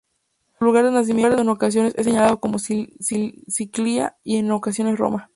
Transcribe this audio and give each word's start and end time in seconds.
Su 0.57 0.65
lugar 0.65 0.83
de 0.83 0.89
nacimiento 0.89 1.43
en 1.43 1.49
ocasiones 1.49 1.93
es 1.95 2.05
señalado 2.07 2.39
como 2.39 2.57
Sicilia 2.57 4.17
y 4.23 4.37
en 4.37 4.49
ocasiones 4.51 4.97
Roma. 4.97 5.29